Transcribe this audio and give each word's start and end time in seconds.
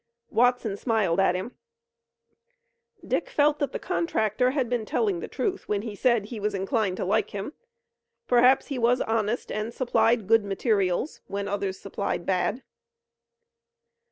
Watson 0.31 0.77
smiled 0.77 1.19
at 1.19 1.35
him. 1.35 1.55
Dick 3.07 3.29
felt 3.29 3.59
that 3.59 3.71
the 3.71 3.77
contractor 3.77 4.49
had 4.49 4.67
been 4.67 4.83
telling 4.83 5.19
the 5.19 5.27
truth 5.27 5.67
when 5.69 5.83
he 5.83 5.93
said 5.93 6.23
that 6.23 6.29
he 6.29 6.39
was 6.39 6.55
inclined 6.55 6.97
to 6.97 7.05
like 7.05 7.29
him. 7.35 7.53
Perhaps 8.27 8.69
he 8.69 8.79
was 8.79 8.99
honest 9.01 9.51
and 9.51 9.71
supplied 9.71 10.25
good 10.27 10.43
materials, 10.43 11.21
when 11.27 11.47
others 11.47 11.79
supplied 11.79 12.25
bad. 12.25 12.63